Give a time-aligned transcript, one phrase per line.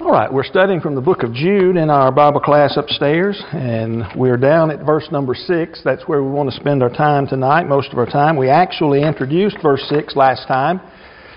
[0.00, 4.02] All right, we're studying from the book of Jude in our Bible class upstairs, and
[4.16, 5.82] we're down at verse number six.
[5.84, 8.38] That's where we want to spend our time tonight, most of our time.
[8.38, 10.80] We actually introduced verse six last time,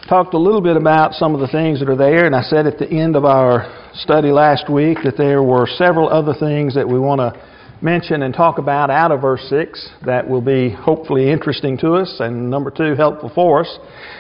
[0.08, 2.66] talked a little bit about some of the things that are there, and I said
[2.66, 6.88] at the end of our study last week that there were several other things that
[6.88, 7.34] we want to
[7.82, 12.16] mention and talk about out of verse 6 that will be hopefully interesting to us,
[12.22, 13.80] and number two, helpful for us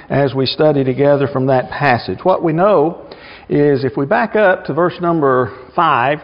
[0.09, 2.19] as we study together from that passage.
[2.23, 3.09] What we know
[3.49, 6.19] is if we back up to verse number 5,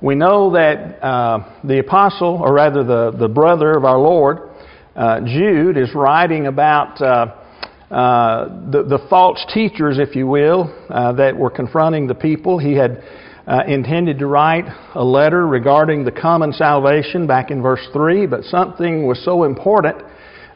[0.00, 4.50] we know that uh, the apostle, or rather the, the brother of our Lord,
[4.94, 7.34] uh, Jude, is writing about uh,
[7.90, 12.58] uh the, the, false teachers, if you will, uh, that were confronting the people.
[12.58, 13.02] He had
[13.46, 18.44] uh, intended to write a letter regarding the common salvation back in verse 3, but
[18.44, 19.96] something was so important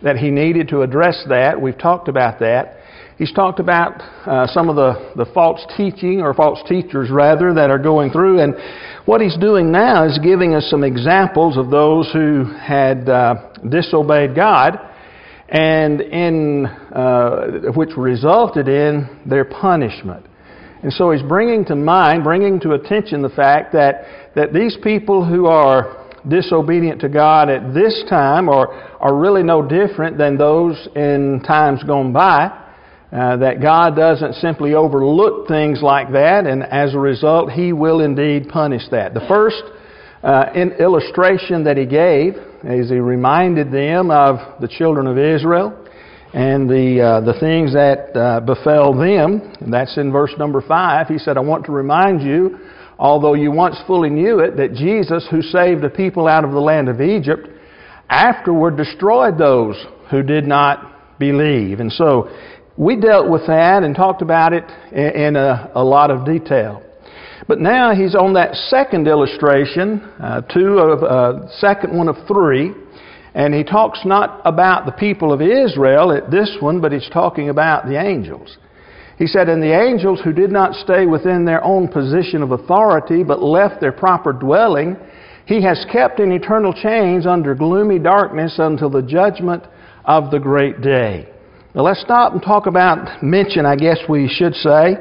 [0.02, 1.60] that he needed to address that.
[1.60, 2.81] We've talked about that.
[3.22, 7.70] He's talked about uh, some of the, the false teaching, or false teachers rather, that
[7.70, 8.40] are going through.
[8.40, 8.56] And
[9.04, 14.34] what he's doing now is giving us some examples of those who had uh, disobeyed
[14.34, 14.76] God,
[15.48, 20.26] and in, uh, which resulted in their punishment.
[20.82, 25.24] And so he's bringing to mind, bringing to attention the fact that, that these people
[25.24, 30.88] who are disobedient to God at this time are, are really no different than those
[30.96, 32.58] in times gone by.
[33.12, 38.00] Uh, that God doesn't simply overlook things like that, and as a result, He will
[38.00, 39.12] indeed punish that.
[39.12, 39.62] The first
[40.22, 40.46] uh,
[40.80, 45.78] illustration that He gave is He reminded them of the children of Israel
[46.32, 49.52] and the, uh, the things that uh, befell them.
[49.60, 51.08] And that's in verse number 5.
[51.08, 52.60] He said, I want to remind you,
[52.98, 56.60] although you once fully knew it, that Jesus, who saved the people out of the
[56.60, 57.48] land of Egypt,
[58.08, 59.76] afterward destroyed those
[60.10, 61.80] who did not believe.
[61.80, 62.30] And so
[62.76, 66.82] we dealt with that and talked about it in a, a lot of detail.
[67.48, 72.72] But now he's on that second illustration, uh, two of, uh, second one of three,
[73.34, 77.48] and he talks not about the people of Israel at this one, but he's talking
[77.48, 78.58] about the angels.
[79.18, 83.22] He said, And the angels who did not stay within their own position of authority,
[83.24, 84.96] but left their proper dwelling,
[85.46, 89.64] he has kept in eternal chains under gloomy darkness until the judgment
[90.04, 91.31] of the great day.
[91.74, 94.96] Now let's stop and talk about mention, I guess we should say.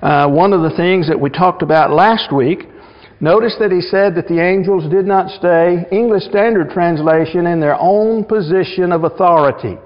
[0.00, 2.68] Uh, one of the things that we talked about last week
[3.22, 7.78] Notice that he said that the angels did not stay, English Standard Translation, in their
[7.78, 9.78] own position of authority.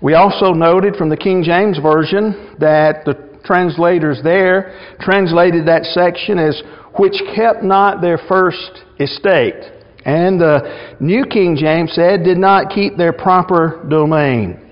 [0.00, 6.38] We also noted from the King James Version that the translators there translated that section
[6.38, 6.62] as
[6.98, 9.60] which kept not their first estate.
[10.06, 14.69] And the New King James said did not keep their proper domain.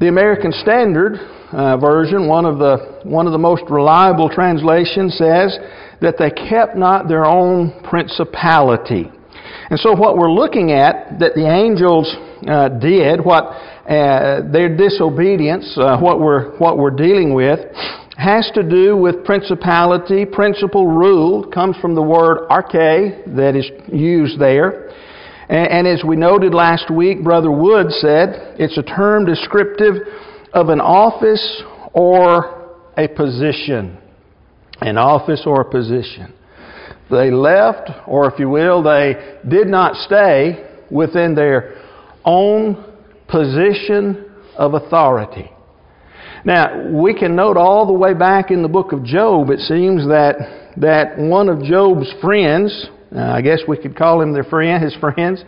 [0.00, 1.18] The American Standard
[1.52, 5.58] uh, Version, one of the one of the most reliable translations, says
[6.00, 9.10] that they kept not their own principality.
[9.68, 12.16] And so, what we're looking at that the angels
[12.48, 17.60] uh, did, what uh, their disobedience, uh, what we're what we're dealing with,
[18.16, 21.44] has to do with principality, principal rule.
[21.44, 24.94] Comes from the word arche that is used there.
[25.50, 29.96] And, and as we noted last week, Brother Wood said it's a term descriptive
[30.54, 31.62] of an office
[31.92, 33.98] or a position
[34.80, 36.32] an office or a position.
[37.10, 41.76] They left, or if you will, they did not stay within their
[42.24, 42.84] own
[43.28, 45.50] position of authority.
[46.44, 50.06] Now, we can note all the way back in the book of Job, it seems
[50.08, 54.82] that, that one of Job's friends, uh, I guess we could call him their friend,
[54.82, 55.44] his friends,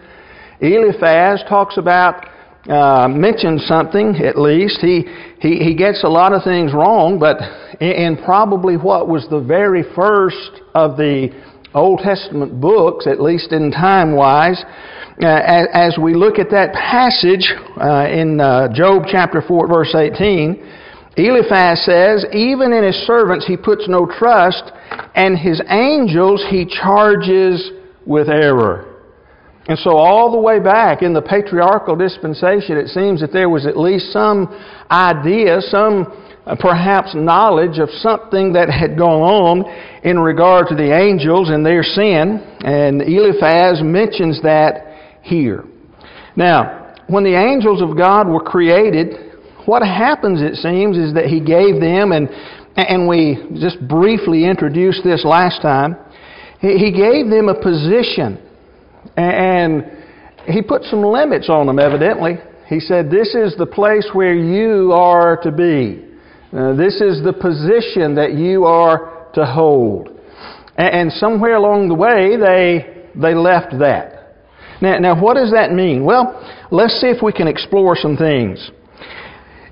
[0.60, 2.26] Eliphaz talks about
[2.68, 4.78] uh, mentioned something at least.
[4.80, 5.04] He,
[5.40, 7.38] he, he gets a lot of things wrong, but
[7.80, 11.30] in, in probably what was the very first of the
[11.74, 14.62] Old Testament books, at least in time wise,
[15.22, 19.94] uh, as, as, we look at that passage uh, in uh, Job chapter 4, verse
[19.94, 20.81] 18,
[21.16, 24.72] Eliphaz says, Even in his servants he puts no trust,
[25.14, 27.70] and his angels he charges
[28.06, 28.88] with error.
[29.68, 33.64] And so, all the way back in the patriarchal dispensation, it seems that there was
[33.64, 34.48] at least some
[34.90, 36.06] idea, some
[36.44, 41.64] uh, perhaps knowledge of something that had gone on in regard to the angels and
[41.64, 42.42] their sin.
[42.64, 45.64] And Eliphaz mentions that here.
[46.34, 49.31] Now, when the angels of God were created,
[49.66, 52.28] what happens, it seems, is that He gave them, and,
[52.76, 55.96] and we just briefly introduced this last time,
[56.60, 58.38] He gave them a position.
[59.16, 60.02] And
[60.46, 62.38] he put some limits on them, evidently.
[62.68, 66.04] He said, This is the place where you are to be.
[66.52, 70.08] Uh, this is the position that you are to hold.
[70.76, 74.36] And somewhere along the way, they, they left that.
[74.80, 76.04] Now, now, what does that mean?
[76.04, 78.70] Well, let's see if we can explore some things.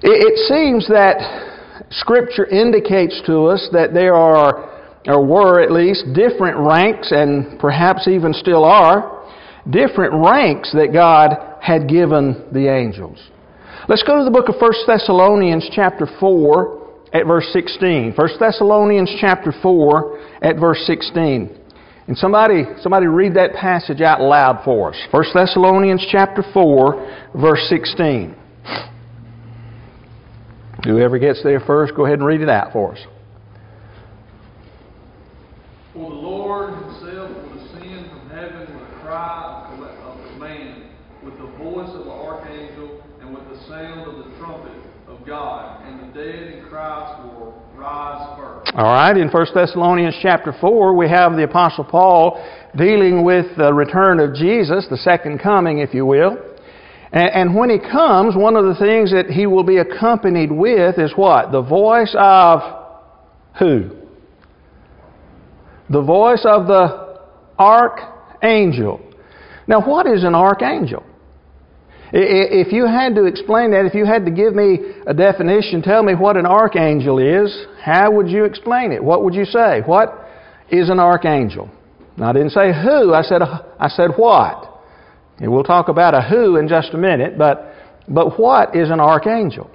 [0.02, 4.70] It, seems that Scripture indicates to us that there are,
[5.06, 9.26] or were at least, different ranks, and perhaps even still are,
[9.68, 13.18] different ranks that God had given the angels.
[13.88, 16.80] Let's go to the book of 1 Thessalonians chapter 4
[17.12, 18.14] at verse 16.
[18.14, 21.58] 1 Thessalonians chapter 4 at verse 16.
[22.06, 25.00] And somebody, somebody read that passage out loud for us.
[25.10, 28.34] 1 Thessalonians chapter 4, verse 16.
[30.84, 33.00] Whoever gets there first, go ahead and read it out for us.
[35.92, 39.66] For the Lord himself will descend from heaven with a cry
[40.04, 40.84] of command,
[41.22, 44.72] with the voice of an archangel, and with the sound of the trumpet
[45.08, 48.72] of God, and the dead in Christ will rise first.
[48.74, 52.42] All right, in 1 Thessalonians chapter 4, we have the Apostle Paul
[52.76, 56.38] dealing with the return of Jesus, the second coming, if you will.
[57.12, 61.12] And, when he comes, one of the things that he will be accompanied with is
[61.16, 61.50] what?
[61.50, 62.60] The voice of
[63.58, 63.90] who?
[65.90, 67.20] The voice of the
[67.58, 69.00] archangel.
[69.66, 71.04] Now, what is an archangel?
[72.12, 76.02] If you had to explain that, if you had to give me a definition, tell
[76.02, 79.02] me what an archangel is, how would you explain it?
[79.02, 79.80] What would you say?
[79.84, 80.28] What
[80.70, 81.68] is an archangel?
[82.16, 84.69] Now, I didn't say who, I said, I said what.
[85.40, 87.74] And we'll talk about a who in just a minute, but,
[88.08, 89.70] but what is an archangel?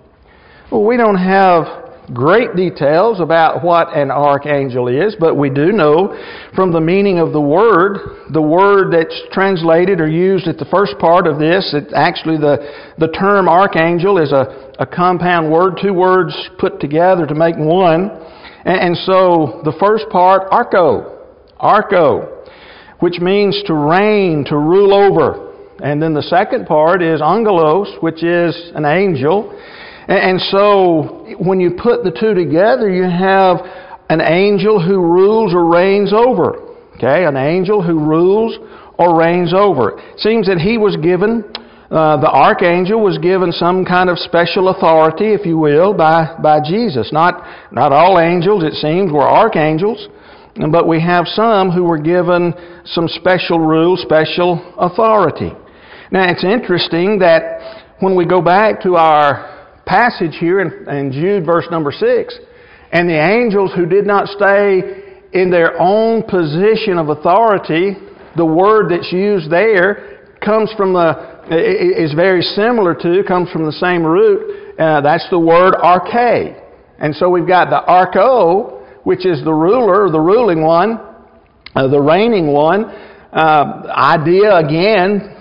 [0.71, 6.15] Well, we don't have great details about what an archangel is, but we do know
[6.55, 7.97] from the meaning of the word,
[8.31, 12.93] the word that's translated or used at the first part of this, it actually the,
[12.99, 18.11] the term archangel is a, a compound word, two words put together to make one.
[18.65, 21.21] And, and so the first part, archo,
[21.59, 22.47] archo,
[22.99, 25.44] which means to reign, to rule over.
[25.79, 29.51] And then the second part is angelos, which is an angel.
[30.07, 33.57] And so when you put the two together, you have
[34.09, 36.61] an angel who rules or reigns over.
[36.95, 38.57] Okay, an angel who rules
[38.97, 39.99] or reigns over.
[39.99, 41.43] It seems that he was given,
[41.91, 46.59] uh, the archangel was given some kind of special authority, if you will, by, by
[46.63, 47.11] Jesus.
[47.11, 47.43] Not,
[47.73, 50.07] not all angels, it seems, were archangels,
[50.71, 52.53] but we have some who were given
[52.85, 55.51] some special rule, special authority.
[56.15, 61.45] Now, it's interesting that when we go back to our passage here in, in Jude,
[61.45, 62.33] verse number 6,
[62.93, 67.97] and the angels who did not stay in their own position of authority,
[68.37, 73.73] the word that's used there comes from the, is very similar to, comes from the
[73.73, 74.79] same root.
[74.79, 76.57] Uh, that's the word arche.
[76.97, 80.97] And so we've got the archo, which is the ruler, the ruling one,
[81.75, 82.85] uh, the reigning one.
[83.33, 85.34] Uh, idea again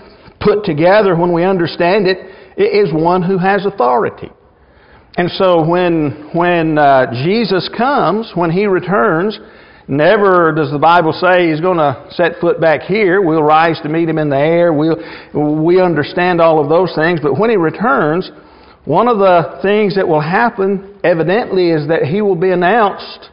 [0.45, 2.19] put together when we understand it,
[2.57, 4.31] is one who has authority.
[5.17, 9.39] And so when, when uh, Jesus comes, when He returns,
[9.89, 13.23] never does the Bible say He's going to set foot back here.
[13.23, 14.73] We'll rise to meet Him in the air.
[14.73, 14.97] We'll,
[15.65, 17.21] we understand all of those things.
[17.23, 18.31] But when He returns,
[18.85, 23.31] one of the things that will happen, evidently, is that He will be announced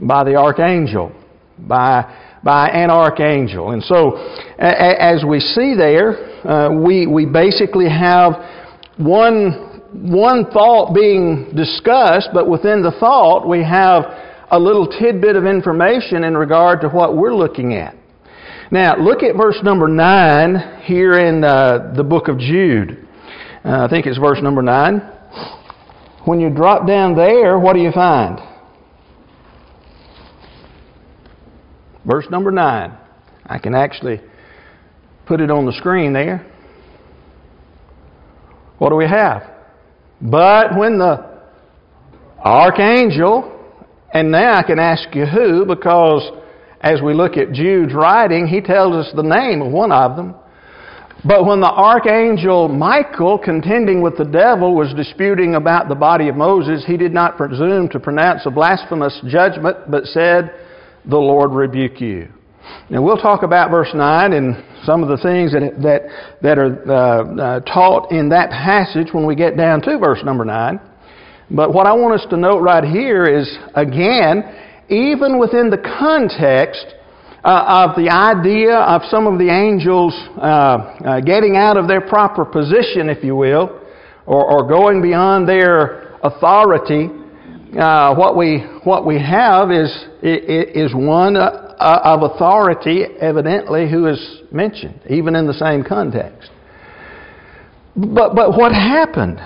[0.00, 1.12] by the archangel,
[1.58, 3.72] by by an archangel.
[3.72, 4.16] And so,
[4.56, 8.34] as we see there, uh, we, we basically have
[8.98, 14.04] one, one thought being discussed, but within the thought, we have
[14.52, 17.96] a little tidbit of information in regard to what we're looking at.
[18.70, 23.08] Now, look at verse number 9 here in uh, the book of Jude.
[23.64, 25.00] Uh, I think it's verse number 9.
[26.26, 28.38] When you drop down there, what do you find?
[32.06, 32.96] Verse number 9.
[33.46, 34.20] I can actually
[35.26, 36.46] put it on the screen there.
[38.78, 39.42] What do we have?
[40.20, 41.40] But when the
[42.38, 43.52] archangel,
[44.12, 46.30] and now I can ask you who, because
[46.80, 50.34] as we look at Jude's writing, he tells us the name of one of them.
[51.24, 56.36] But when the archangel Michael, contending with the devil, was disputing about the body of
[56.36, 60.54] Moses, he did not presume to pronounce a blasphemous judgment, but said,
[61.08, 62.28] The Lord rebuke you.
[62.90, 66.02] Now we'll talk about verse 9 and some of the things that, that,
[66.42, 70.44] that are uh, uh, taught in that passage when we get down to verse number
[70.44, 70.80] 9.
[71.50, 74.42] But what I want us to note right here is, again,
[74.88, 76.86] even within the context
[77.44, 82.00] uh, of the idea of some of the angels uh, uh, getting out of their
[82.00, 83.80] proper position, if you will,
[84.26, 87.08] or, or going beyond their authority,
[87.78, 89.90] uh, what we what we have is
[90.22, 96.50] is one uh, of authority, evidently, who is mentioned, even in the same context.
[97.94, 99.40] But but what happened?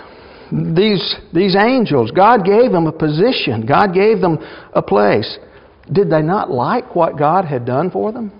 [0.76, 3.66] These these angels, God gave them a position.
[3.66, 4.38] God gave them
[4.74, 5.38] a place.
[5.92, 8.32] Did they not like what God had done for them?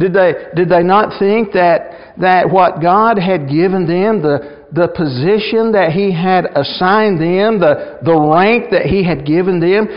[0.00, 4.88] Did they, did they not think that, that what God had given them, the, the
[4.88, 9.88] position that He had assigned them, the, the rank that He had given them,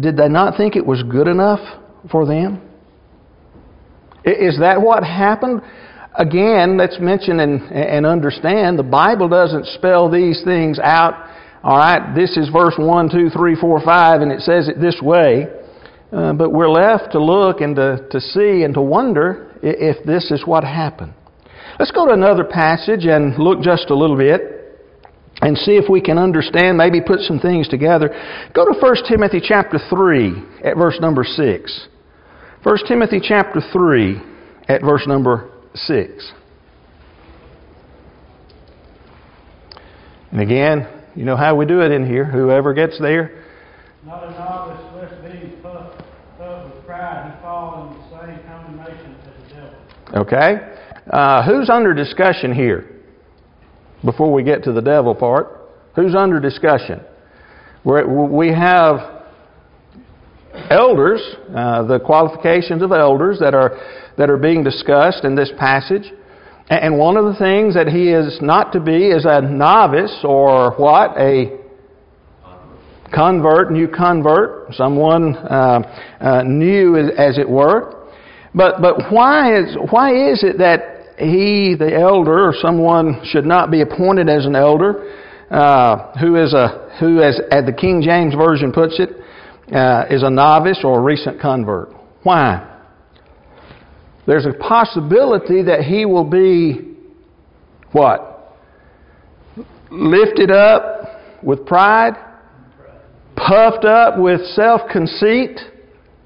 [0.00, 1.60] did they not think it was good enough
[2.10, 2.62] for them?
[4.24, 5.62] Is that what happened?
[6.14, 11.14] Again, let's mention and, and understand the Bible doesn't spell these things out.
[11.62, 14.98] All right, this is verse 1, 2, 3, 4, 5, and it says it this
[15.02, 15.46] way.
[16.12, 20.30] Uh, but we're left to look and to, to see and to wonder if this
[20.30, 21.14] is what happened.
[21.78, 24.60] Let's go to another passage and look just a little bit
[25.42, 28.08] and see if we can understand, maybe put some things together.
[28.54, 30.34] Go to 1 Timothy chapter 3
[30.64, 31.88] at verse number 6.
[32.62, 34.20] 1 Timothy chapter 3
[34.68, 36.32] at verse number 6.
[40.32, 40.86] And again,
[41.16, 42.24] you know how we do it in here.
[42.24, 43.44] Whoever gets there.
[44.04, 46.02] Not a novice, lest being puffed
[46.40, 50.22] up with pride, he fall in the same condemnation as the devil.
[50.22, 50.79] Okay?
[51.08, 53.00] Uh, who's under discussion here?
[54.04, 57.00] Before we get to the devil part, who's under discussion?
[57.84, 59.22] We're, we have
[60.70, 61.20] elders,
[61.54, 63.78] uh, the qualifications of elders that are
[64.16, 66.12] that are being discussed in this passage.
[66.68, 70.72] And one of the things that he is not to be is a novice or
[70.76, 71.16] what?
[71.18, 71.58] A
[73.12, 75.80] convert, new convert, someone uh,
[76.20, 77.99] uh, new as it were.
[78.54, 83.70] But, but why, is, why is it that he, the elder, or someone should not
[83.70, 85.16] be appointed as an elder,
[85.50, 89.10] uh, who is a, who as, as the King James Version puts it,
[89.74, 91.92] uh, is a novice or a recent convert?
[92.22, 92.66] Why?
[94.26, 96.94] There's a possibility that he will be
[97.92, 98.56] what?
[99.90, 102.14] Lifted up with pride,
[103.36, 105.58] puffed up with self conceit,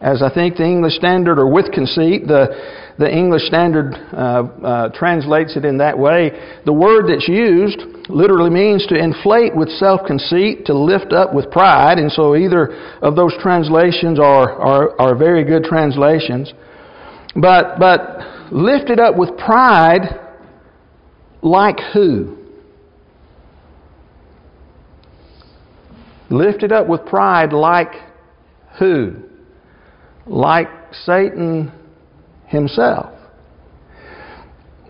[0.00, 4.88] as I think the English Standard, or with conceit, the, the English Standard uh, uh,
[4.90, 6.30] translates it in that way.
[6.66, 11.50] The word that's used literally means to inflate with self conceit, to lift up with
[11.50, 16.52] pride, and so either of those translations are, are, are very good translations.
[17.36, 20.20] But, but lifted up with pride,
[21.42, 22.36] like who?
[26.30, 27.92] Lifted up with pride, like
[28.78, 29.22] who?
[30.26, 30.68] Like
[31.04, 31.72] Satan
[32.46, 33.12] himself.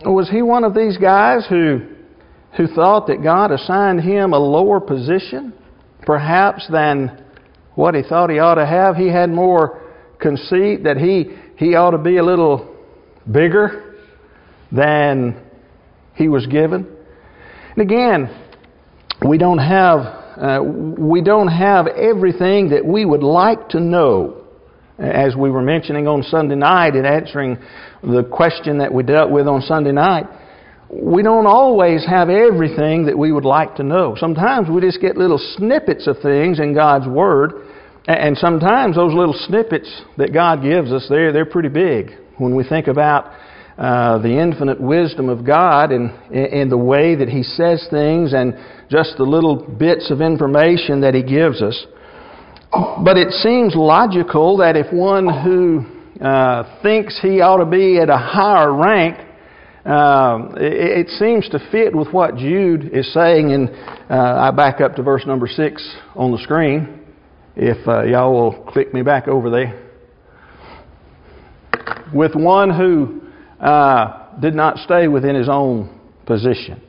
[0.04, 1.80] Was he one of these guys who,
[2.56, 5.54] who thought that God assigned him a lower position,
[6.02, 7.24] perhaps, than
[7.74, 8.96] what he thought he ought to have?
[8.96, 9.82] He had more
[10.20, 12.74] conceit that he he ought to be a little
[13.30, 13.96] bigger
[14.72, 15.40] than
[16.14, 16.86] he was given.
[17.76, 18.28] And again,
[19.26, 24.43] we don't have uh, we don't have everything that we would like to know.
[24.98, 27.58] As we were mentioning on Sunday night in answering
[28.02, 30.26] the question that we dealt with on Sunday night,
[30.90, 34.14] we don't always have everything that we would like to know.
[34.18, 37.64] Sometimes we just get little snippets of things in God's Word
[38.06, 42.10] and sometimes those little snippets that God gives us, they're, they're pretty big.
[42.36, 43.32] When we think about
[43.78, 48.54] uh, the infinite wisdom of God and, and the way that He says things and
[48.90, 51.86] just the little bits of information that He gives us.
[53.04, 55.84] But it seems logical that if one who
[56.24, 59.18] uh, thinks he ought to be at a higher rank,
[59.84, 63.52] uh, it, it, seems to fit with what Jude is saying.
[63.52, 63.68] And
[64.10, 67.00] uh, I back up to verse number six on the screen.
[67.54, 69.80] If uh, y'all will click me back over there.
[72.12, 73.20] With one who
[73.60, 76.80] uh, did not stay within his own position.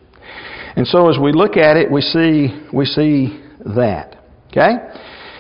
[0.75, 3.44] And so as we look at it, we see, we see
[3.75, 4.18] that.
[4.51, 4.74] Okay?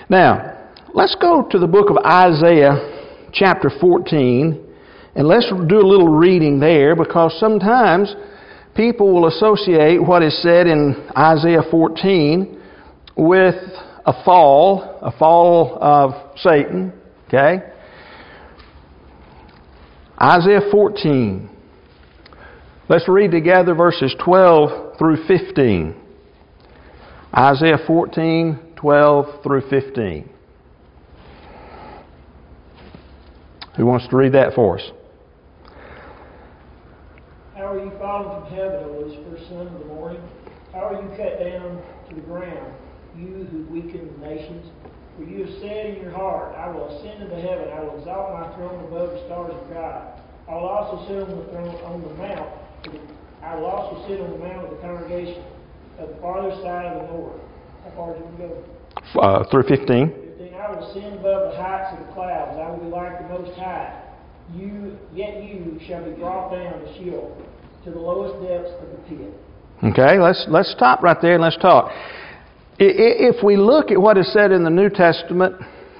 [0.09, 4.73] Now, let's go to the book of Isaiah, chapter 14,
[5.15, 8.15] and let's do a little reading there because sometimes
[8.75, 12.61] people will associate what is said in Isaiah 14
[13.17, 13.55] with
[14.05, 16.93] a fall, a fall of Satan,
[17.27, 17.63] okay?
[20.21, 21.49] Isaiah 14.
[22.87, 25.95] Let's read together verses 12 through 15.
[27.35, 30.29] Isaiah 14, 12 through 15.
[33.77, 34.91] Who wants to read that for us?
[37.55, 40.21] How are you fallen from heaven, O Lucifer, son of the morning?
[40.71, 42.75] How are you cut down to the ground?
[43.17, 44.69] you who weaken the nations?
[45.17, 48.37] For you have said in your heart, I will ascend into heaven, I will exalt
[48.37, 50.21] my throne above the stars of God.
[50.47, 52.53] I will also sit on the throne on the mount.
[53.41, 55.43] I will also sit on the mount of the congregation
[55.97, 57.41] of the farther side of the north.
[57.83, 58.74] How far do we go?
[59.17, 60.11] Uh, through 15.
[60.37, 60.53] 15.
[60.53, 62.59] I will ascend above the heights of the clouds.
[62.59, 64.01] I will be like the Most High.
[64.53, 67.35] You, yet you shall be brought down to Sheol,
[67.83, 69.33] to the lowest depths of the pit.
[69.83, 71.91] Okay, let's, let's stop right there and let's talk.
[72.77, 75.55] If we look at what is said in the New Testament,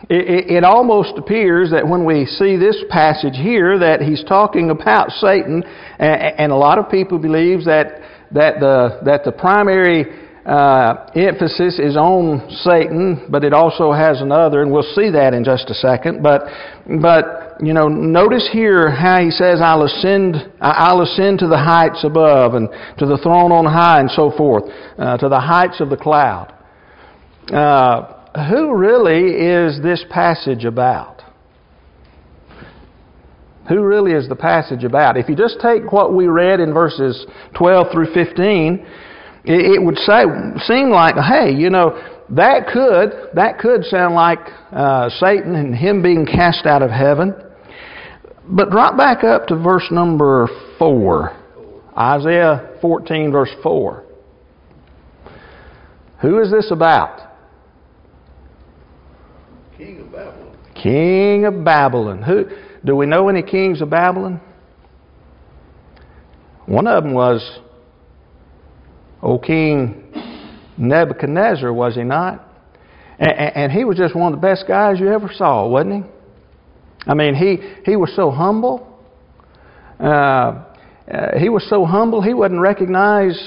[0.10, 5.64] it almost appears that when we see this passage here that he's talking about Satan,
[6.00, 11.98] and a lot of people believes that that the that the primary uh, emphasis is
[11.98, 16.22] on Satan, but it also has another, and we'll see that in just a second.
[16.22, 16.44] But
[17.02, 22.04] but you know, notice here how he says, "I'll ascend, I'll ascend to the heights
[22.04, 24.66] above, and to the throne on high, and so forth,
[25.00, 26.54] uh, to the heights of the cloud."
[27.52, 28.14] Uh,
[28.50, 31.24] who really is this passage about?
[33.68, 35.18] Who really is the passage about?
[35.18, 37.26] If you just take what we read in verses
[37.56, 38.86] 12 through 15,
[39.48, 40.24] it, would say,
[40.66, 42.00] seem like, hey, you know,
[42.30, 44.40] that could, that could sound like
[44.72, 47.34] uh, Satan and him being cast out of heaven.
[48.48, 50.48] But drop back up to verse number
[50.80, 51.36] 4.
[51.98, 54.04] Isaiah 14, verse 4.
[56.22, 57.20] Who is this about?
[59.78, 60.58] King of Babylon.
[60.82, 62.22] King of Babylon.
[62.24, 62.46] Who
[62.84, 64.42] do we know any kings of Babylon?
[66.66, 67.60] One of them was
[69.22, 70.04] old King
[70.78, 72.46] Nebuchadnezzar, was he not?
[73.18, 76.12] And, and he was just one of the best guys you ever saw, wasn't he?
[77.08, 78.88] I mean, he, he was so humble.
[80.00, 80.64] Uh,
[81.12, 83.40] uh, he was so humble, he wouldn't recognize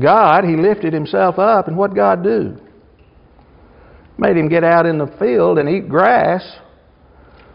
[0.00, 0.44] God.
[0.44, 2.56] He lifted himself up, and what God do?
[4.18, 6.42] Made him get out in the field and eat grass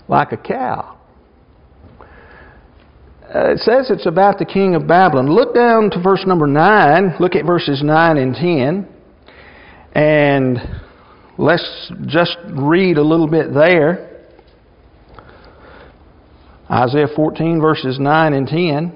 [0.08, 0.97] like a cow.
[3.34, 5.30] Uh, it says it's about the king of Babylon.
[5.30, 7.16] Look down to verse number 9.
[7.20, 8.88] Look at verses 9 and 10.
[9.92, 10.58] And
[11.38, 14.24] let's just read a little bit there.
[16.72, 18.96] Isaiah 14, verses 9 and 10.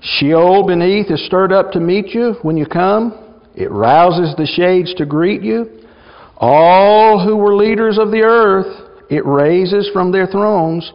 [0.00, 3.42] Sheol beneath is stirred up to meet you when you come.
[3.56, 5.88] It rouses the shades to greet you.
[6.36, 10.92] All who were leaders of the earth, it raises from their thrones.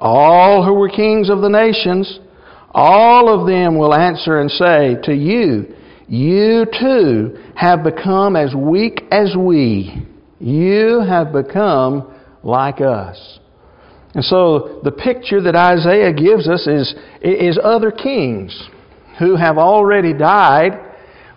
[0.00, 2.18] All who were kings of the nations,
[2.72, 5.74] all of them will answer and say to you,
[6.08, 10.06] You too have become as weak as we.
[10.38, 13.38] You have become like us.
[14.14, 18.68] And so the picture that Isaiah gives us is, is other kings
[19.18, 20.72] who have already died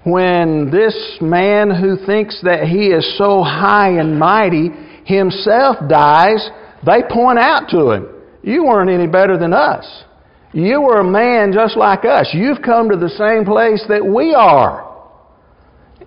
[0.03, 4.69] when this man who thinks that he is so high and mighty
[5.05, 6.49] himself dies,
[6.85, 8.12] they point out to him,
[8.43, 10.03] You weren't any better than us.
[10.51, 12.29] You were a man just like us.
[12.33, 14.91] You've come to the same place that we are.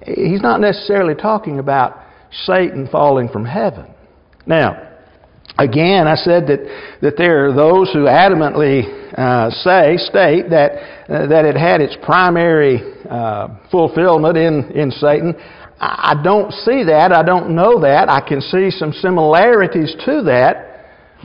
[0.05, 1.99] He's not necessarily talking about
[2.44, 3.92] Satan falling from heaven.
[4.46, 4.87] Now,
[5.59, 8.85] Again, I said that, that there are those who adamantly
[9.16, 10.72] uh, say, state that,
[11.09, 15.35] uh, that it had its primary uh, fulfillment in, in Satan.
[15.81, 17.11] I don't see that.
[17.12, 18.11] I don't know that.
[18.11, 20.65] I can see some similarities to that.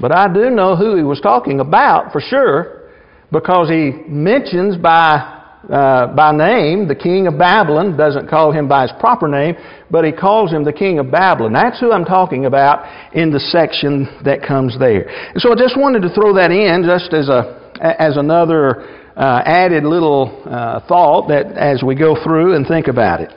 [0.02, 2.90] But I do know who he was talking about for sure
[3.32, 5.38] because he mentions by
[5.70, 9.56] uh, by name, the king of Babylon, doesn't call him by his proper name,
[9.92, 11.54] but he calls him the king of Babylon.
[11.54, 15.06] That's who I'm talking about in the section that comes there.
[15.38, 18.82] So I just wanted to throw that in just as a as another
[19.16, 23.30] uh, added little uh, thought that as we go through and think about it.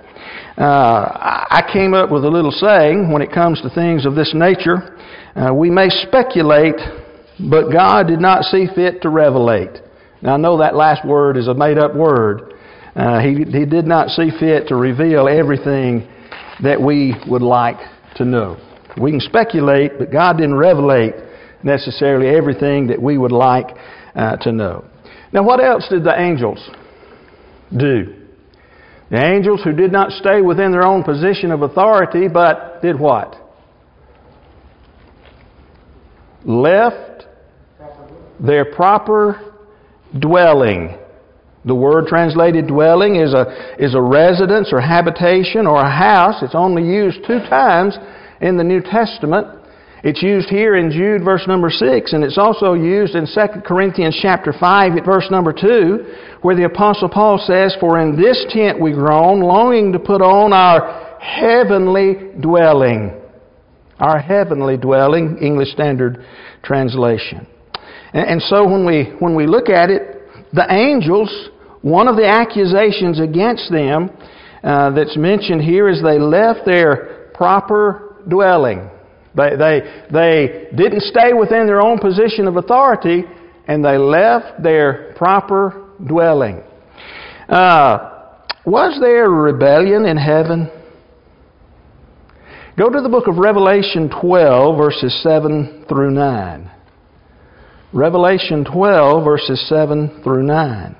[0.57, 4.33] Uh, I came up with a little saying when it comes to things of this
[4.35, 4.96] nature.
[5.35, 6.77] Uh, we may speculate,
[7.51, 9.81] but God did not see fit to revelate.
[10.23, 12.55] Now, I know that last word is a made up word.
[12.94, 16.09] Uh, he, he did not see fit to reveal everything
[16.62, 17.79] that we would like
[18.16, 18.57] to know.
[19.01, 21.14] We can speculate, but God didn't revelate
[21.64, 23.77] necessarily everything that we would like
[24.14, 24.85] uh, to know.
[25.33, 26.61] Now, what else did the angels
[27.77, 28.14] do?
[29.11, 33.43] The angels who did not stay within their own position of authority, but did what?
[36.44, 37.26] Left
[38.40, 39.54] their proper
[40.18, 40.98] dwelling.
[41.64, 46.42] The word translated dwelling is a, is a residence or habitation or a house.
[46.42, 47.96] It's only used two times
[48.40, 49.46] in the New Testament.
[50.02, 54.18] It's used here in Jude verse number 6 and it's also used in 2 Corinthians
[54.20, 56.04] chapter 5 at verse number 2
[56.42, 60.52] where the apostle Paul says, "For in this tent we groan, longing to put on
[60.52, 63.23] our heavenly dwelling."
[63.98, 66.24] Our heavenly dwelling, English Standard
[66.62, 67.46] Translation.
[68.12, 70.14] And, and so when we when we look at it,
[70.52, 71.50] the angels,
[71.83, 74.11] one of the accusations against them
[74.62, 78.88] uh, that's mentioned here is they left their proper dwelling.
[79.37, 83.24] They, they, they didn't stay within their own position of authority
[83.66, 86.62] and they left their proper dwelling.
[87.48, 88.33] Uh,
[88.64, 90.70] was there rebellion in heaven?
[92.76, 96.70] Go to the book of Revelation 12, verses 7 through 9.
[97.92, 100.96] Revelation 12, verses 7 through 9.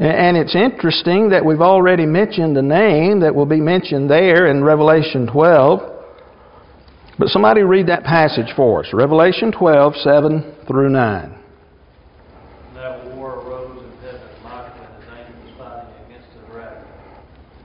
[0.00, 4.64] And it's interesting that we've already mentioned a name that will be mentioned there in
[4.64, 5.80] Revelation 12.
[7.20, 8.92] But somebody read that passage for us.
[8.92, 11.38] Revelation 12, 7 through 9.
[12.74, 16.82] That war arose in heaven, Michael and his angels fighting against the dragon.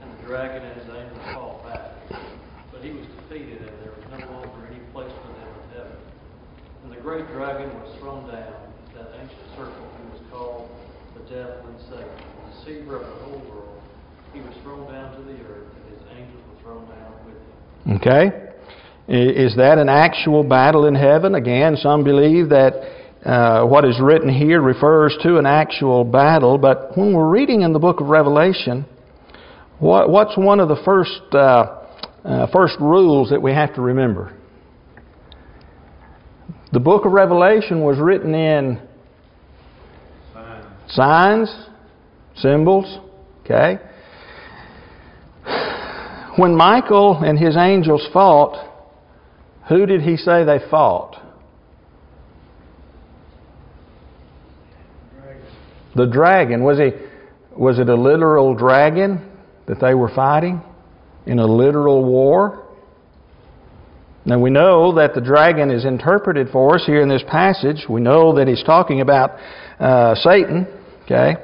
[0.04, 1.91] And the dragon and his angels fought back.
[2.71, 6.00] But he was defeated, and there was no longer any place for them in heaven.
[6.86, 8.56] And the great dragon was thrown down,
[8.95, 10.71] that ancient serpent who was called
[11.19, 13.84] the devil and Satan, the deceiver of the whole world.
[14.32, 17.91] He was thrown down to the earth, and his angels were thrown down with him.
[18.02, 18.52] Okay?
[19.08, 21.36] Is that an actual battle in heaven?
[21.36, 22.74] Again, some believe that
[23.24, 27.74] uh, what is written here refers to an actual battle, but when we're reading in
[27.74, 28.86] the book of Revelation,
[29.78, 31.82] what, what's one of the first, uh,
[32.26, 34.36] uh, first rules that we have to remember?
[36.72, 38.82] The book of Revelation was written in
[40.88, 41.54] signs,
[42.36, 43.00] symbols,
[43.44, 43.78] okay?
[46.38, 48.70] When Michael and his angels fought,
[49.67, 51.17] who did he say they fought?
[55.96, 56.63] The dragon.
[56.63, 56.91] Was, he,
[57.56, 59.30] was it a literal dragon
[59.67, 60.62] that they were fighting
[61.26, 62.65] in a literal war?
[64.24, 67.86] Now we know that the dragon is interpreted for us here in this passage.
[67.89, 69.32] We know that he's talking about
[69.80, 70.67] uh, Satan.
[71.12, 71.36] Okay,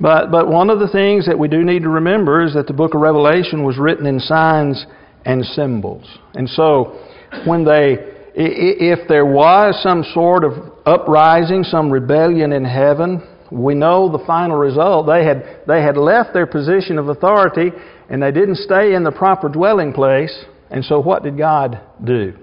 [0.00, 2.72] but but one of the things that we do need to remember is that the
[2.72, 4.86] book of Revelation was written in signs
[5.24, 6.98] and symbols, and so
[7.44, 7.96] when they,
[8.34, 10.52] if there was some sort of
[10.86, 15.06] uprising, some rebellion in heaven, we know the final result.
[15.06, 17.70] They had, they had left their position of authority
[18.08, 20.44] and they didn't stay in the proper dwelling place.
[20.70, 22.34] And so what did God do?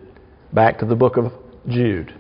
[0.53, 1.31] Back to the book of
[1.67, 2.13] Jude.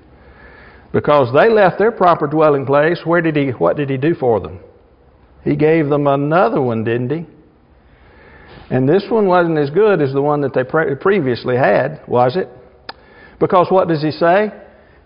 [0.95, 4.39] Because they left their proper dwelling place, where did he, what did he do for
[4.39, 4.61] them?
[5.43, 7.25] He gave them another one, didn't he?
[8.69, 12.37] And this one wasn't as good as the one that they pre- previously had, was
[12.37, 12.47] it?
[13.41, 14.53] Because what does he say?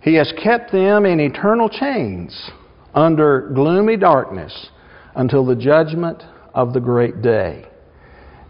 [0.02, 2.52] He has kept them in eternal chains
[2.94, 4.70] under gloomy darkness
[5.16, 6.22] until the judgment
[6.54, 7.66] of the great day.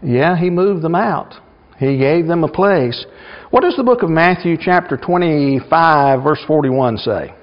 [0.02, 1.32] Yeah, he moved them out.
[1.80, 3.06] He gave them a place.
[3.50, 7.34] What does the book of Matthew, chapter 25, verse 41 say?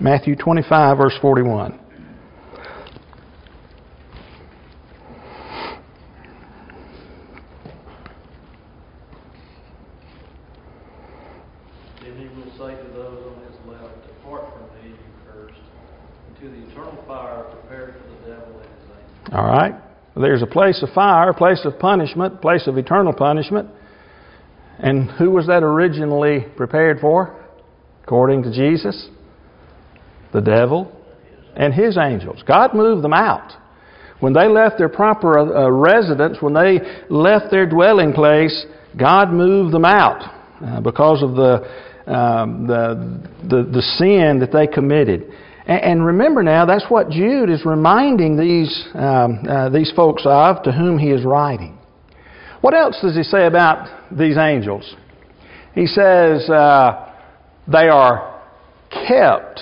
[0.00, 1.80] Matthew 25, verse 41.
[19.30, 19.87] All right?
[20.20, 23.68] There's a place of fire, a place of punishment, a place of eternal punishment.
[24.78, 27.44] And who was that originally prepared for?
[28.02, 29.08] According to Jesus?
[30.32, 30.92] The devil
[31.56, 32.42] and his angels.
[32.46, 33.52] God moved them out.
[34.20, 39.72] When they left their proper uh, residence, when they left their dwelling place, God moved
[39.72, 40.22] them out
[40.64, 45.32] uh, because of the, um, the, the, the sin that they committed.
[45.68, 50.72] And remember now, that's what Jude is reminding these, um, uh, these folks of to
[50.72, 51.78] whom he is writing.
[52.62, 54.96] What else does he say about these angels?
[55.74, 57.12] He says uh,
[57.70, 58.42] they are
[59.06, 59.60] kept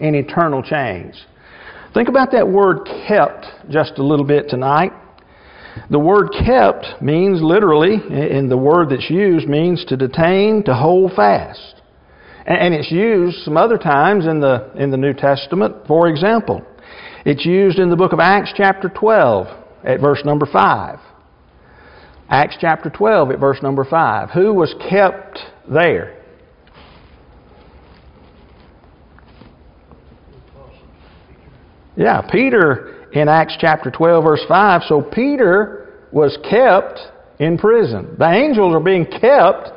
[0.00, 1.24] in eternal chains.
[1.94, 4.90] Think about that word kept just a little bit tonight.
[5.88, 11.12] The word kept means literally, and the word that's used means to detain, to hold
[11.14, 11.73] fast.
[12.46, 15.86] And it's used some other times in the, in the New Testament.
[15.88, 16.62] For example,
[17.24, 19.46] it's used in the book of Acts, chapter 12,
[19.82, 20.98] at verse number 5.
[22.28, 24.30] Acts chapter 12, at verse number 5.
[24.30, 25.38] Who was kept
[25.70, 26.20] there?
[31.96, 34.82] Yeah, Peter in Acts chapter 12, verse 5.
[34.88, 36.98] So Peter was kept
[37.38, 38.16] in prison.
[38.18, 39.70] The angels are being kept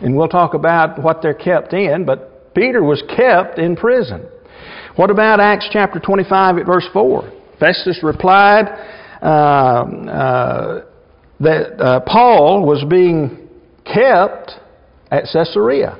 [0.00, 4.26] And we'll talk about what they're kept in, but Peter was kept in prison.
[4.96, 7.32] What about Acts chapter 25 at verse 4?
[7.58, 8.66] Festus replied
[9.22, 10.84] uh, uh,
[11.40, 13.48] that uh, Paul was being
[13.84, 14.52] kept
[15.10, 15.98] at Caesarea.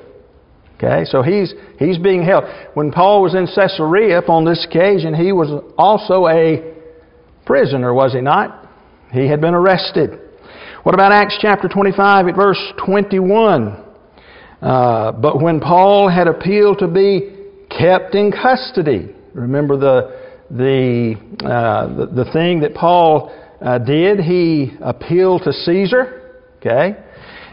[0.77, 2.45] Okay, so he's, he's being held.
[2.75, 6.75] When Paul was in Caesarea upon this occasion, he was also a
[7.47, 8.69] prisoner, was he not?
[9.13, 10.19] He had been arrested.
[10.83, 13.84] What about Acts chapter 25 at verse 21?
[14.65, 17.31] Uh, but when Paul had appealed to be
[17.69, 24.21] kept in custody, remember the, the, uh, the, the, thing that Paul uh, did?
[24.21, 26.47] He appealed to Caesar.
[26.61, 26.97] Okay?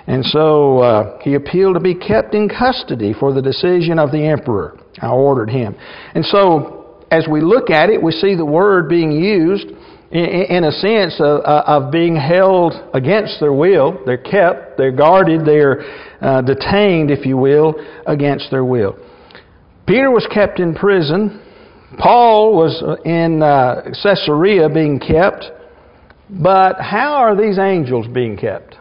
[0.08, 4.26] And so uh, he appealed to be kept in custody for the decision of the
[4.26, 4.80] emperor.
[5.02, 5.76] I ordered him.
[6.16, 9.68] And so as we look at it, we see the word being used
[10.12, 14.02] in a sense of, of being held against their will.
[14.06, 15.84] They're kept, they're guarded, they're
[16.22, 18.98] uh, detained, if you will, against their will.
[19.88, 21.42] Peter was kept in prison.
[21.98, 25.46] Paul was in uh, Caesarea being kept.
[26.30, 28.76] But how are these angels being kept?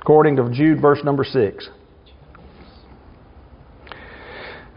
[0.00, 1.68] According to Jude, verse number 6.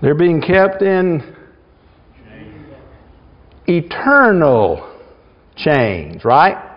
[0.01, 1.35] They're being kept in
[3.65, 4.93] eternal
[5.55, 6.76] chains, right?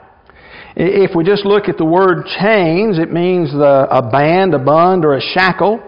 [0.82, 5.04] If we just look at the word chains, it means the, a band, a bund,
[5.04, 5.78] or a shackle.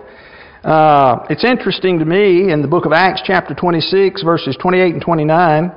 [0.62, 5.02] Uh, it's interesting to me in the book of Acts, chapter 26, verses 28 and
[5.02, 5.72] 29,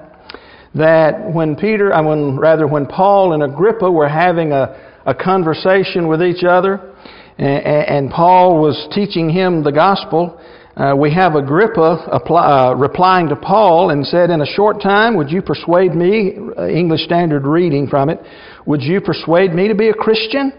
[0.74, 6.10] that when Peter, I mean, rather when Paul and Agrippa were having a, a conversation
[6.10, 6.94] with each other,
[7.38, 10.42] and, and Paul was teaching him the gospel,
[10.76, 15.16] uh, we have Agrippa apply, uh, replying to Paul and said, In a short time,
[15.16, 18.20] would you persuade me, uh, English Standard reading from it,
[18.66, 20.52] would you persuade me to be a Christian?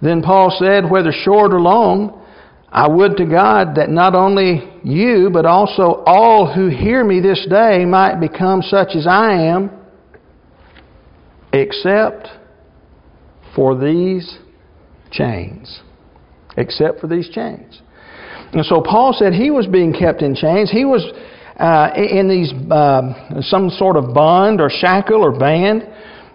[0.00, 2.24] Then Paul said, Whether short or long,
[2.68, 7.44] I would to God that not only you, but also all who hear me this
[7.50, 9.70] day might become such as I am,
[11.52, 12.28] except
[13.56, 14.38] for these
[15.10, 15.80] chains.
[16.56, 17.82] Except for these chains.
[18.52, 20.70] And so Paul said he was being kept in chains.
[20.70, 21.04] He was
[21.56, 25.82] uh, in these uh, some sort of bond or shackle or band,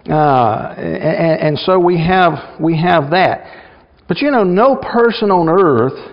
[0.08, 3.64] uh, and, and so we have we have that.
[4.08, 6.12] But you know, no person on earth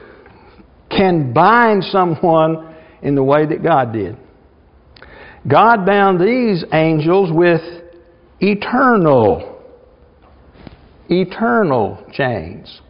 [0.89, 4.17] can bind someone in the way that God did.
[5.47, 7.61] God bound these angels with
[8.39, 9.61] eternal,
[11.09, 12.81] eternal chains.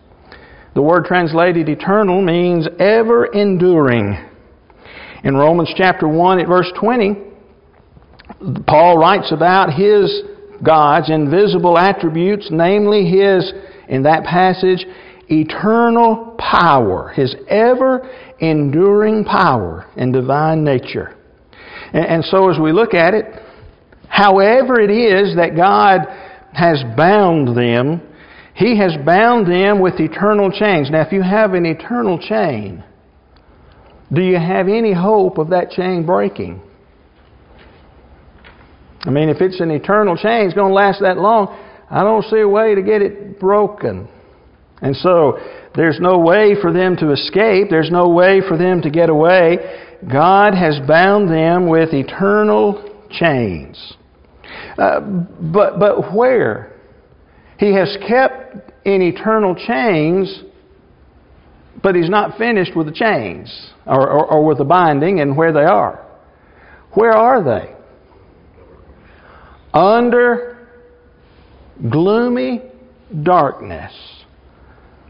[0.75, 4.17] The word translated eternal means ever enduring.
[5.23, 7.15] In Romans chapter 1 at verse 20,
[8.65, 10.23] Paul writes about his
[10.63, 13.53] God's invisible attributes, namely his,
[13.87, 14.85] in that passage,
[15.29, 18.09] eternal power, his ever
[18.39, 21.15] enduring power and divine nature.
[21.93, 23.25] And, and so as we look at it,
[24.07, 26.01] however it is that God
[26.53, 28.01] has bound them,
[28.55, 30.91] he has bound them with eternal chains.
[30.91, 32.83] Now, if you have an eternal chain,
[34.11, 36.61] do you have any hope of that chain breaking?
[39.05, 41.59] I mean, if it's an eternal chain, it's going to last that long.
[41.89, 44.07] I don't see a way to get it broken.
[44.81, 45.39] And so,
[45.75, 47.67] there's no way for them to escape.
[47.69, 49.57] There's no way for them to get away.
[50.11, 53.95] God has bound them with eternal chains.
[54.77, 56.72] Uh, but, but where?
[57.63, 60.43] He has kept in eternal chains,
[61.81, 65.53] but He's not finished with the chains or, or, or with the binding and where
[65.53, 66.05] they are.
[66.93, 67.73] Where are they?
[69.73, 70.67] Under
[71.89, 72.63] gloomy
[73.23, 73.93] darkness.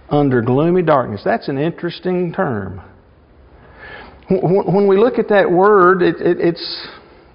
[0.10, 1.22] Under gloomy darkness.
[1.26, 2.84] That's an interesting term.
[4.30, 6.88] When we look at that word, it, it, it's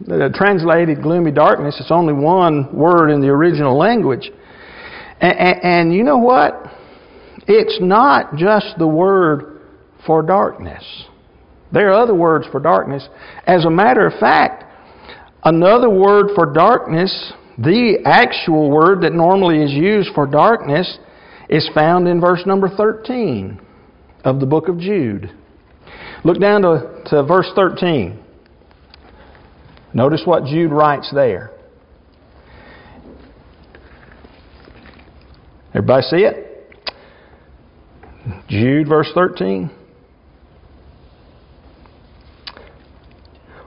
[0.08, 1.76] uh, translated gloomy darkness.
[1.80, 4.30] It's only one word in the original language.
[5.20, 6.54] And, you know what?
[7.46, 9.60] It's not just the word
[10.06, 10.84] for darkness.
[11.72, 13.06] There are other words for darkness.
[13.46, 14.64] As a matter of fact,
[15.44, 20.98] another word for darkness, the actual word that normally is used for darkness,
[21.48, 23.60] is found in verse number 13
[24.24, 25.30] of the book of Jude.
[26.24, 28.22] Look down to, to verse 13.
[29.94, 31.50] Notice what Jude writes there.
[35.70, 36.44] Everybody see it?
[38.48, 39.70] Jude, verse 13.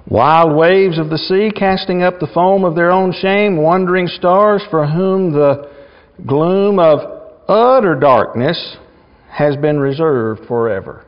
[0.07, 4.61] Wild waves of the sea casting up the foam of their own shame, wandering stars
[4.69, 5.71] for whom the
[6.25, 6.99] gloom of
[7.47, 8.77] utter darkness
[9.29, 11.05] has been reserved forever.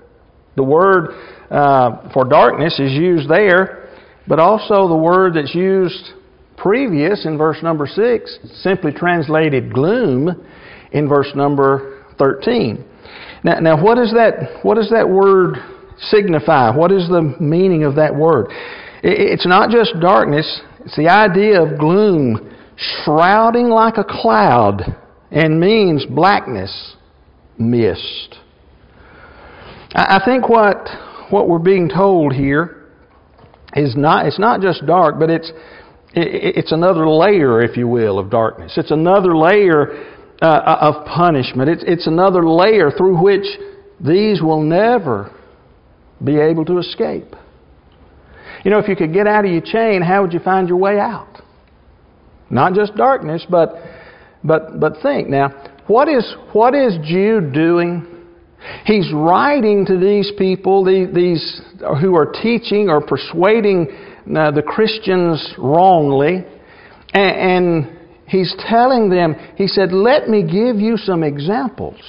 [0.55, 1.09] The word
[1.49, 3.89] uh, for darkness is used there,
[4.27, 6.11] but also the word that's used
[6.55, 10.45] previous in verse number 6, simply translated gloom
[10.93, 12.83] in verse number 13.
[13.43, 15.57] Now, now what, is that, what does that word
[15.99, 16.75] signify?
[16.75, 18.47] What is the meaning of that word?
[19.03, 24.81] It's not just darkness, it's the idea of gloom shrouding like a cloud
[25.29, 26.95] and means blackness,
[27.57, 28.37] mist.
[29.95, 30.87] I think what,
[31.29, 32.87] what we're being told here
[33.75, 35.51] is not, it's not just dark, but it's,
[36.15, 38.73] it's another layer, if you will, of darkness.
[38.77, 41.69] It's another layer uh, of punishment.
[41.69, 43.45] It's, it's another layer through which
[43.99, 45.31] these will never
[46.23, 47.33] be able to escape.
[48.65, 50.77] You know, if you could get out of your chain, how would you find your
[50.77, 51.41] way out?
[52.49, 53.75] Not just darkness, but
[54.43, 55.49] but but think now,
[55.87, 58.07] what is what is Jude doing?
[58.85, 61.61] He's writing to these people, these
[62.01, 63.87] who are teaching or persuading
[64.37, 66.45] uh, the Christians wrongly,
[67.13, 67.92] and
[68.33, 69.35] he's telling them.
[69.55, 72.01] He said, "Let me give you some examples."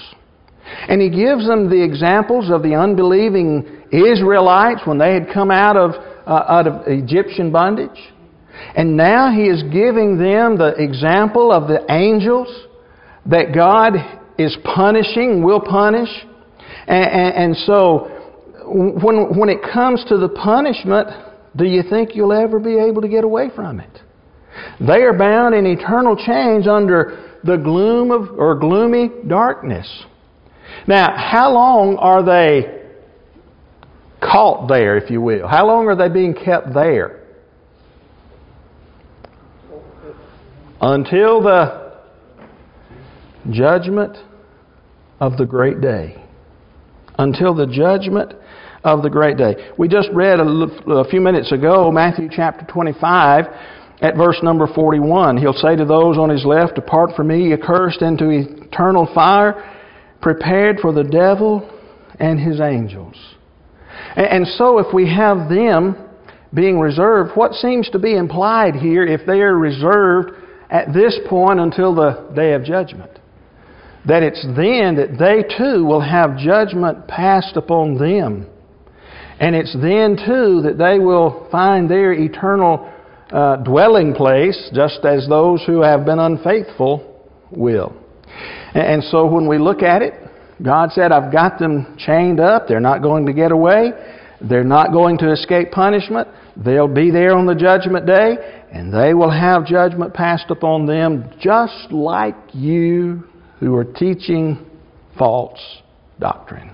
[0.88, 5.76] And he gives them the examples of the unbelieving Israelites when they had come out
[5.76, 5.90] of,
[6.26, 8.00] uh, out of Egyptian bondage.
[8.76, 12.48] And now he is giving them the example of the angels
[13.26, 13.94] that God
[14.38, 16.08] is punishing, will punish.
[16.87, 18.10] And, and, and so,
[18.66, 21.08] when, when it comes to the punishment,
[21.56, 24.00] do you think you'll ever be able to get away from it?
[24.81, 30.05] They are bound in eternal chains under the gloom of, or gloomy darkness.
[30.87, 32.83] Now, how long are they
[34.21, 35.47] caught there, if you will?
[35.47, 37.25] How long are they being kept there?
[40.85, 41.95] until the
[43.51, 44.19] judgment
[45.19, 46.23] of the great day.
[47.19, 48.35] Until the judgment
[48.83, 49.71] of the great day.
[49.79, 53.47] We just read a, few minutes ago Matthew chapter 25
[54.05, 55.38] at verse number 41.
[55.38, 59.64] He'll say to those on his left, Depart from me, accursed, into eternal fire,
[60.21, 61.67] prepared for the devil
[62.21, 63.17] and his angels.
[64.14, 65.97] And so, if we have them
[66.53, 70.33] being reserved, what seems to be implied here, if they are reserved
[70.69, 73.11] at this point until the day of judgment.
[74.07, 78.49] That it's then that they too will have judgment passed upon them.
[79.40, 82.90] And it's then too that they will find their eternal
[83.35, 87.20] uh, dwelling place, just as those who have been unfaithful
[87.51, 87.92] will.
[88.75, 90.14] And so when we look at it,
[90.62, 92.68] God said, I've got them chained up.
[92.68, 93.90] They're not going to get away.
[94.40, 96.29] They're not going to escape punishment.
[96.57, 98.37] They'll be there on the judgment day,
[98.70, 103.25] and they will have judgment passed upon them just like you
[103.59, 104.64] who are teaching
[105.18, 105.59] false
[106.20, 106.70] doctrine.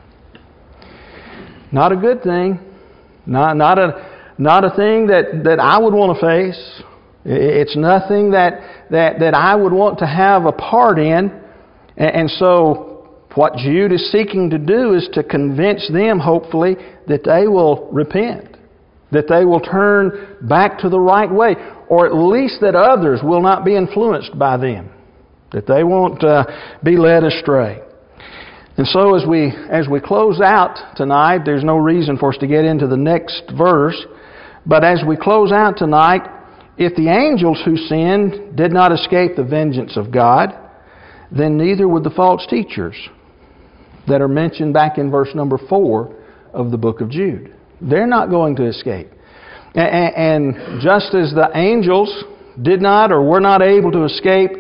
[1.72, 2.60] Not a good thing.
[3.24, 4.09] Not, not, a,
[4.40, 6.82] not a thing that, that I would want to face.
[7.24, 11.30] It's nothing that, that, that I would want to have a part in.
[11.96, 16.76] And so, what Jude is seeking to do is to convince them, hopefully,
[17.06, 18.56] that they will repent,
[19.12, 21.54] that they will turn back to the right way,
[21.88, 24.90] or at least that others will not be influenced by them,
[25.52, 26.44] that they won't uh,
[26.82, 27.80] be led astray.
[28.76, 32.46] And so as we as we close out tonight, there's no reason for us to
[32.46, 34.06] get into the next verse,
[34.66, 36.22] but as we close out tonight,
[36.76, 40.54] if the angels who sinned did not escape the vengeance of God,
[41.30, 42.96] then neither would the false teachers
[44.08, 46.16] that are mentioned back in verse number 4
[46.52, 47.54] of the book of Jude.
[47.80, 49.08] They're not going to escape.
[49.74, 52.24] And just as the angels
[52.60, 54.50] did not or were not able to escape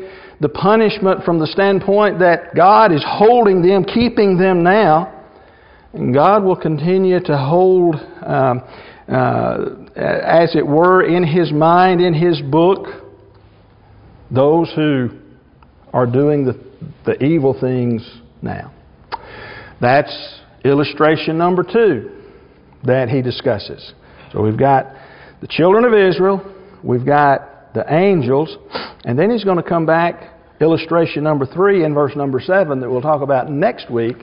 [0.40, 5.24] the punishment from the standpoint that God is holding them, keeping them now,
[5.92, 8.62] and God will continue to hold, um,
[9.10, 9.58] uh,
[9.96, 12.86] as it were, in His mind, in His book,
[14.30, 15.10] those who
[15.92, 16.60] are doing the,
[17.04, 18.08] the evil things
[18.40, 18.72] now.
[19.80, 22.22] That's illustration number two
[22.84, 23.92] that He discusses.
[24.32, 24.86] So we've got
[25.40, 28.56] the children of Israel, we've got the angels,
[29.04, 32.90] and then he's going to come back, illustration number three in verse number seven that
[32.90, 34.16] we'll talk about next week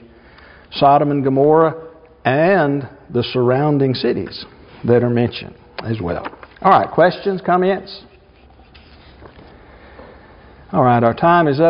[0.72, 1.88] Sodom and Gomorrah
[2.24, 4.45] and the surrounding cities
[4.88, 6.28] that are mentioned as well.
[6.62, 8.04] All right, questions, comments?
[10.72, 11.66] All right, our time is up.